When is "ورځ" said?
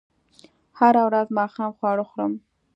1.07-1.27